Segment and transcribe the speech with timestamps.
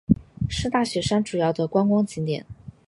[0.49, 2.43] 是大雪山主要的观光景点。